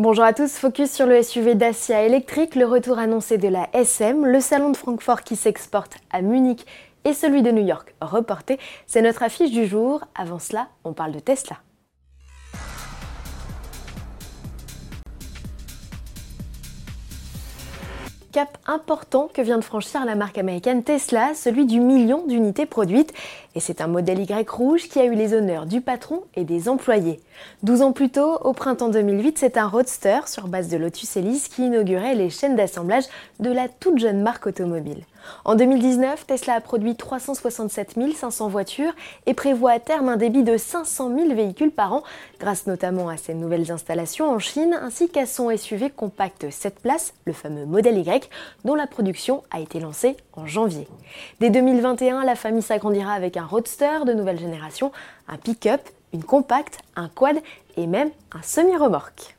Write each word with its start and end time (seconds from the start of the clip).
Bonjour 0.00 0.22
à 0.22 0.32
tous, 0.32 0.58
focus 0.58 0.92
sur 0.92 1.06
le 1.06 1.20
SUV 1.20 1.56
Dacia 1.56 2.04
électrique, 2.04 2.54
le 2.54 2.66
retour 2.66 3.00
annoncé 3.00 3.36
de 3.36 3.48
la 3.48 3.68
SM, 3.72 4.24
le 4.24 4.38
salon 4.38 4.70
de 4.70 4.76
Francfort 4.76 5.22
qui 5.22 5.34
s'exporte 5.34 5.96
à 6.12 6.22
Munich 6.22 6.64
et 7.04 7.12
celui 7.12 7.42
de 7.42 7.50
New 7.50 7.66
York 7.66 7.96
reporté. 8.00 8.60
C'est 8.86 9.02
notre 9.02 9.24
affiche 9.24 9.50
du 9.50 9.66
jour. 9.66 10.04
Avant 10.14 10.38
cela, 10.38 10.68
on 10.84 10.92
parle 10.92 11.10
de 11.10 11.18
Tesla. 11.18 11.56
Cap 18.38 18.56
important 18.68 19.28
que 19.34 19.42
vient 19.42 19.58
de 19.58 19.64
franchir 19.64 20.04
la 20.04 20.14
marque 20.14 20.38
américaine 20.38 20.84
Tesla, 20.84 21.34
celui 21.34 21.66
du 21.66 21.80
million 21.80 22.24
d'unités 22.24 22.66
produites. 22.66 23.12
Et 23.56 23.58
c'est 23.58 23.80
un 23.80 23.88
modèle 23.88 24.20
Y 24.20 24.48
rouge 24.48 24.88
qui 24.88 25.00
a 25.00 25.06
eu 25.06 25.16
les 25.16 25.34
honneurs 25.34 25.66
du 25.66 25.80
patron 25.80 26.22
et 26.36 26.44
des 26.44 26.68
employés. 26.68 27.18
12 27.64 27.82
ans 27.82 27.90
plus 27.90 28.10
tôt, 28.10 28.38
au 28.44 28.52
printemps 28.52 28.90
2008, 28.90 29.38
c'est 29.38 29.56
un 29.56 29.66
roadster 29.66 30.20
sur 30.28 30.46
base 30.46 30.68
de 30.68 30.76
Lotus 30.76 31.16
Elise 31.16 31.48
qui 31.48 31.64
inaugurait 31.64 32.14
les 32.14 32.30
chaînes 32.30 32.54
d'assemblage 32.54 33.06
de 33.40 33.50
la 33.50 33.66
toute 33.66 33.98
jeune 33.98 34.22
marque 34.22 34.46
automobile. 34.46 35.02
En 35.44 35.54
2019, 35.54 36.26
Tesla 36.26 36.54
a 36.54 36.60
produit 36.60 36.96
367 36.96 37.96
500 38.16 38.48
voitures 38.48 38.92
et 39.26 39.34
prévoit 39.34 39.72
à 39.72 39.80
terme 39.80 40.08
un 40.08 40.16
débit 40.16 40.42
de 40.42 40.56
500 40.56 41.14
000 41.14 41.34
véhicules 41.34 41.70
par 41.70 41.92
an, 41.92 42.02
grâce 42.40 42.66
notamment 42.66 43.08
à 43.08 43.16
ses 43.16 43.34
nouvelles 43.34 43.70
installations 43.70 44.30
en 44.30 44.38
Chine 44.38 44.78
ainsi 44.80 45.08
qu'à 45.08 45.26
son 45.26 45.54
SUV 45.56 45.90
compact 45.90 46.50
7 46.50 46.80
places, 46.80 47.14
le 47.24 47.32
fameux 47.32 47.66
modèle 47.66 47.98
Y, 47.98 48.28
dont 48.64 48.74
la 48.74 48.86
production 48.86 49.42
a 49.50 49.60
été 49.60 49.80
lancée 49.80 50.16
en 50.34 50.46
janvier. 50.46 50.88
Dès 51.40 51.50
2021, 51.50 52.24
la 52.24 52.34
famille 52.34 52.62
s'agrandira 52.62 53.12
avec 53.12 53.36
un 53.36 53.44
roadster 53.44 54.04
de 54.06 54.12
nouvelle 54.12 54.38
génération, 54.38 54.92
un 55.28 55.36
pick-up, 55.36 55.80
une 56.12 56.24
compacte, 56.24 56.78
un 56.96 57.08
quad 57.08 57.36
et 57.76 57.86
même 57.86 58.10
un 58.32 58.42
semi-remorque. 58.42 59.36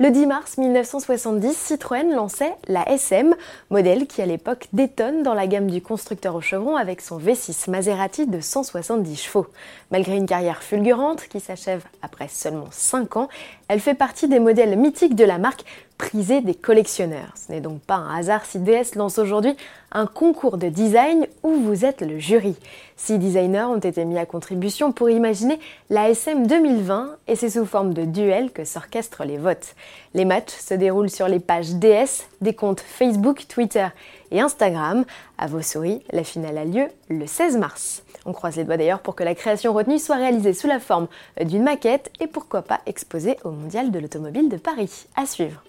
Le 0.00 0.10
10 0.10 0.26
mars 0.26 0.58
1970, 0.58 1.56
Citroën 1.56 2.10
lançait 2.12 2.52
la 2.66 2.82
SM, 2.90 3.32
modèle 3.70 4.08
qui 4.08 4.22
à 4.22 4.26
l'époque 4.26 4.66
détonne 4.72 5.22
dans 5.22 5.34
la 5.34 5.46
gamme 5.46 5.70
du 5.70 5.80
constructeur 5.80 6.34
au 6.34 6.40
chevron 6.40 6.74
avec 6.74 7.00
son 7.00 7.16
V6 7.16 7.70
Maserati 7.70 8.26
de 8.26 8.40
170 8.40 9.14
chevaux. 9.14 9.46
Malgré 9.92 10.16
une 10.16 10.26
carrière 10.26 10.64
fulgurante 10.64 11.28
qui 11.28 11.38
s'achève 11.38 11.84
après 12.02 12.26
seulement 12.26 12.66
5 12.72 13.16
ans, 13.16 13.28
elle 13.68 13.78
fait 13.78 13.94
partie 13.94 14.26
des 14.26 14.40
modèles 14.40 14.76
mythiques 14.76 15.14
de 15.14 15.24
la 15.24 15.38
marque 15.38 15.64
prisés 15.98 16.40
des 16.40 16.54
collectionneurs. 16.54 17.32
Ce 17.36 17.52
n'est 17.52 17.60
donc 17.60 17.80
pas 17.80 17.94
un 17.94 18.16
hasard 18.16 18.44
si 18.44 18.58
DS 18.58 18.94
lance 18.96 19.18
aujourd'hui 19.18 19.56
un 19.92 20.06
concours 20.06 20.58
de 20.58 20.68
design 20.68 21.26
où 21.42 21.50
vous 21.50 21.84
êtes 21.84 22.02
le 22.02 22.18
jury. 22.18 22.56
Six 22.96 23.18
designers 23.18 23.64
ont 23.64 23.78
été 23.78 24.04
mis 24.04 24.18
à 24.18 24.26
contribution 24.26 24.92
pour 24.92 25.08
imaginer 25.08 25.58
la 25.90 26.10
SM 26.10 26.46
2020 26.46 27.16
et 27.28 27.36
c'est 27.36 27.50
sous 27.50 27.64
forme 27.64 27.94
de 27.94 28.04
duel 28.04 28.50
que 28.50 28.64
s'orchestrent 28.64 29.24
les 29.24 29.38
votes. 29.38 29.74
Les 30.14 30.24
matchs 30.24 30.52
se 30.58 30.74
déroulent 30.74 31.10
sur 31.10 31.28
les 31.28 31.40
pages 31.40 31.74
DS 31.74 32.26
des 32.40 32.54
comptes 32.54 32.80
Facebook, 32.80 33.46
Twitter 33.48 33.86
et 34.30 34.40
Instagram. 34.40 35.04
À 35.38 35.46
vos 35.46 35.62
souris, 35.62 36.02
la 36.12 36.24
finale 36.24 36.58
a 36.58 36.64
lieu 36.64 36.86
le 37.08 37.26
16 37.26 37.56
mars. 37.58 38.02
On 38.26 38.32
croise 38.32 38.56
les 38.56 38.64
doigts 38.64 38.76
d'ailleurs 38.76 39.00
pour 39.00 39.14
que 39.14 39.22
la 39.22 39.34
création 39.34 39.72
retenue 39.72 39.98
soit 39.98 40.16
réalisée 40.16 40.54
sous 40.54 40.66
la 40.66 40.80
forme 40.80 41.08
d'une 41.40 41.62
maquette 41.62 42.10
et 42.20 42.26
pourquoi 42.26 42.62
pas 42.62 42.80
exposée 42.86 43.36
au 43.44 43.50
Mondial 43.50 43.90
de 43.90 43.98
l'Automobile 43.98 44.48
de 44.48 44.56
Paris. 44.56 45.06
À 45.16 45.26
suivre. 45.26 45.62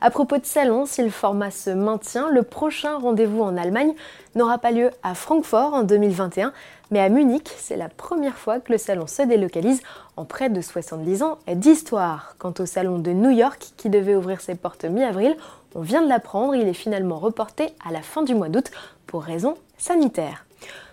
À 0.00 0.10
propos 0.10 0.38
de 0.38 0.46
salon, 0.46 0.86
si 0.86 1.02
le 1.02 1.10
format 1.10 1.50
se 1.50 1.70
maintient, 1.70 2.30
le 2.30 2.42
prochain 2.42 2.98
rendez-vous 2.98 3.42
en 3.42 3.56
Allemagne 3.56 3.94
n'aura 4.34 4.58
pas 4.58 4.70
lieu 4.70 4.90
à 5.02 5.14
Francfort 5.14 5.74
en 5.74 5.82
2021, 5.82 6.52
mais 6.90 7.00
à 7.00 7.08
Munich, 7.08 7.50
c'est 7.56 7.76
la 7.76 7.88
première 7.88 8.36
fois 8.36 8.58
que 8.60 8.72
le 8.72 8.78
salon 8.78 9.06
se 9.06 9.22
délocalise 9.22 9.80
en 10.16 10.24
près 10.24 10.48
de 10.48 10.60
70 10.60 11.22
ans 11.22 11.38
d'histoire. 11.46 12.34
Quant 12.38 12.54
au 12.58 12.66
salon 12.66 12.98
de 12.98 13.12
New 13.12 13.30
York, 13.30 13.72
qui 13.76 13.90
devait 13.90 14.16
ouvrir 14.16 14.40
ses 14.40 14.54
portes 14.54 14.84
mi-avril, 14.84 15.36
on 15.74 15.80
vient 15.80 16.02
de 16.02 16.08
l'apprendre, 16.08 16.54
il 16.54 16.66
est 16.66 16.74
finalement 16.74 17.18
reporté 17.18 17.68
à 17.86 17.92
la 17.92 18.02
fin 18.02 18.22
du 18.22 18.34
mois 18.34 18.48
d'août 18.48 18.70
pour 19.06 19.22
raisons 19.22 19.54
sanitaires. 19.78 20.44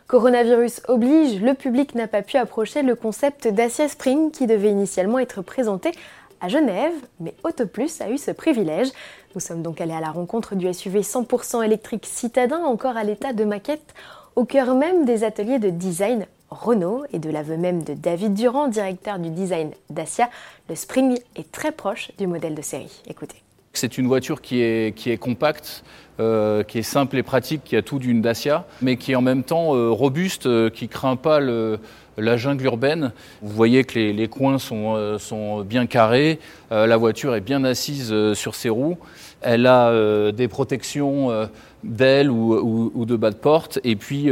Coronavirus 0.08 0.84
oblige, 0.88 1.42
le 1.42 1.54
public 1.54 1.96
n'a 1.96 2.08
pas 2.08 2.22
pu 2.22 2.38
approcher 2.38 2.82
le 2.82 2.96
concept 2.96 3.48
Dacia 3.48 3.90
Spring 3.90 4.32
qui 4.32 4.48
devait 4.48 4.72
initialement 4.72 5.20
être 5.20 5.42
présenté 5.42 5.92
à 6.40 6.48
Genève, 6.48 6.94
mais 7.20 7.34
Autoplus 7.44 7.90
a 8.00 8.10
eu 8.10 8.18
ce 8.18 8.32
privilège. 8.32 8.90
Nous 9.38 9.42
sommes 9.42 9.62
donc 9.62 9.82
allés 9.82 9.94
à 9.94 10.00
la 10.00 10.10
rencontre 10.10 10.56
du 10.56 10.74
SUV 10.74 11.02
100% 11.02 11.64
électrique 11.64 12.08
citadin, 12.08 12.58
encore 12.58 12.98
à 12.98 13.04
l'état 13.04 13.34
de 13.34 13.44
maquette, 13.44 13.94
au 14.36 14.46
cœur 14.46 14.74
même 14.74 15.06
des 15.06 15.24
ateliers 15.24 15.60
de 15.60 15.70
design 15.70 16.26
Renault 16.50 17.04
et 17.14 17.20
de 17.20 17.30
l'aveu 17.30 17.56
même 17.56 17.84
de 17.84 17.94
David 17.94 18.34
Durand, 18.34 18.68
directeur 18.68 19.20
du 19.20 19.30
design 19.30 19.70
Dacia, 19.92 20.32
le 20.70 20.76
Spring 20.76 21.20
est 21.36 21.52
très 21.52 21.72
proche 21.72 22.10
du 22.18 22.26
modèle 22.26 22.56
de 22.56 22.64
série. 22.64 23.04
Écoutez. 23.06 23.44
C'est 23.78 24.00
une 24.00 24.08
voiture 24.08 24.42
qui 24.42 24.62
est, 24.62 24.96
qui 24.96 25.12
est 25.12 25.18
compacte, 25.18 25.84
euh, 26.20 26.64
qui 26.64 26.80
est 26.80 26.84
simple 26.84 27.16
et 27.16 27.22
pratique, 27.22 27.64
qui 27.64 27.76
a 27.76 27.84
tout 27.84 28.00
d'une 28.00 28.24
Dacia, 28.24 28.66
mais 28.82 28.98
qui 28.98 29.12
est 29.12 29.16
en 29.16 29.22
même 29.22 29.44
temps 29.44 29.76
euh, 29.76 29.92
robuste, 29.92 30.48
euh, 30.48 30.72
qui 30.72 30.88
craint 30.88 31.16
pas 31.16 31.40
le, 31.40 31.78
la 32.18 32.38
jungle 32.38 32.66
urbaine. 32.66 33.12
Vous 33.44 33.54
voyez 33.54 33.84
que 33.84 34.00
les, 34.00 34.28
coins 34.28 34.58
sont, 34.58 35.20
sont, 35.20 35.62
bien 35.62 35.86
carrés, 35.86 36.40
la 36.72 36.98
voiture 36.98 37.36
est 37.36 37.42
bien 37.42 37.64
assise 37.64 38.12
sur 38.34 38.56
ses 38.56 38.70
roues, 38.70 38.98
elle 39.42 39.68
a 39.68 40.32
des 40.32 40.48
protections 40.48 41.48
d'ailes 41.84 42.32
ou, 42.32 42.56
ou, 42.56 42.92
ou, 42.96 43.06
de 43.06 43.16
bas 43.16 43.30
de 43.30 43.36
porte, 43.36 43.80
et 43.84 43.96
puis 43.96 44.32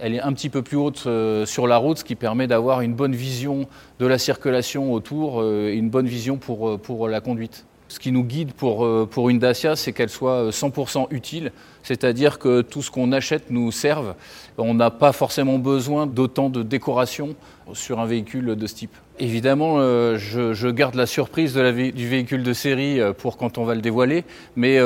elle 0.00 0.14
est 0.14 0.20
un 0.20 0.32
petit 0.32 0.48
peu 0.48 0.62
plus 0.62 0.76
haute 0.76 1.06
sur 1.44 1.68
la 1.68 1.76
route, 1.76 1.98
ce 1.98 2.04
qui 2.04 2.16
permet 2.16 2.48
d'avoir 2.48 2.80
une 2.80 2.94
bonne 2.94 3.14
vision 3.14 3.68
de 4.00 4.06
la 4.06 4.18
circulation 4.18 4.92
autour 4.92 5.44
et 5.44 5.74
une 5.74 5.90
bonne 5.90 6.08
vision 6.08 6.38
pour, 6.38 6.80
pour 6.80 7.06
la 7.06 7.20
conduite. 7.20 7.64
Ce 7.92 8.00
qui 8.00 8.10
nous 8.10 8.24
guide 8.24 8.54
pour, 8.54 8.86
euh, 8.86 9.06
pour 9.08 9.28
une 9.28 9.38
Dacia, 9.38 9.76
c'est 9.76 9.92
qu'elle 9.92 10.08
soit 10.08 10.50
100% 10.50 11.02
euh, 11.02 11.06
utile, 11.14 11.52
c'est-à-dire 11.82 12.38
que 12.38 12.62
tout 12.62 12.80
ce 12.80 12.90
qu'on 12.90 13.12
achète 13.12 13.50
nous 13.50 13.70
serve. 13.70 14.14
On 14.56 14.72
n'a 14.72 14.90
pas 14.90 15.12
forcément 15.12 15.58
besoin 15.58 16.06
d'autant 16.06 16.48
de 16.48 16.62
décoration 16.62 17.36
sur 17.74 18.00
un 18.00 18.06
véhicule 18.06 18.56
de 18.56 18.66
ce 18.66 18.74
type. 18.74 18.96
Évidemment, 19.18 19.74
euh, 19.76 20.16
je, 20.16 20.70
garde 20.70 20.94
la 20.94 21.04
surprise 21.04 21.54
du 21.54 22.08
véhicule 22.08 22.42
de 22.42 22.52
série 22.54 22.98
pour 23.18 23.36
quand 23.36 23.58
on 23.58 23.64
va 23.64 23.74
le 23.74 23.82
dévoiler, 23.82 24.24
mais 24.56 24.80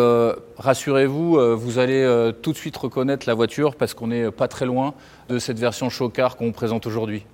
rassurez-vous, 0.58 1.56
vous 1.56 1.78
allez 1.78 2.32
tout 2.42 2.50
de 2.50 2.56
suite 2.58 2.76
reconnaître 2.76 3.28
la 3.28 3.34
voiture 3.34 3.76
parce 3.76 3.94
qu'on 3.94 4.08
n'est 4.08 4.32
pas 4.32 4.48
très 4.48 4.66
loin 4.66 4.94
de 5.28 5.38
cette 5.38 5.60
version 5.60 5.90
chocard 5.90 6.36
qu'on 6.36 6.50
présente 6.50 6.88
aujourd'hui. 6.88 7.24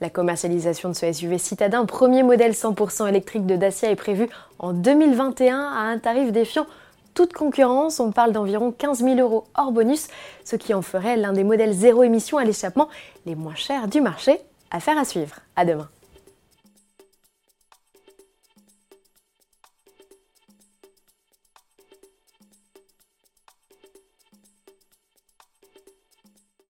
La 0.00 0.10
commercialisation 0.10 0.88
de 0.88 0.94
ce 0.94 1.12
SUV 1.12 1.38
citadin, 1.38 1.84
premier 1.86 2.22
modèle 2.22 2.52
100% 2.52 3.08
électrique 3.08 3.46
de 3.46 3.56
Dacia, 3.56 3.90
est 3.90 3.96
prévue 3.96 4.28
en 4.58 4.72
2021 4.72 5.56
à 5.56 5.80
un 5.82 5.98
tarif 5.98 6.32
défiant 6.32 6.66
toute 7.14 7.32
concurrence. 7.32 8.00
On 8.00 8.10
parle 8.10 8.32
d'environ 8.32 8.72
15 8.72 8.98
000 8.98 9.16
euros 9.20 9.44
hors 9.56 9.72
bonus, 9.72 10.08
ce 10.44 10.56
qui 10.56 10.74
en 10.74 10.82
ferait 10.82 11.16
l'un 11.16 11.32
des 11.32 11.44
modèles 11.44 11.72
zéro 11.72 12.02
émission 12.02 12.38
à 12.38 12.44
l'échappement 12.44 12.88
les 13.24 13.36
moins 13.36 13.54
chers 13.54 13.86
du 13.86 14.00
marché. 14.00 14.40
Affaire 14.70 14.98
à 14.98 15.04
suivre. 15.04 15.36
À 15.54 15.64
demain. 15.64 15.88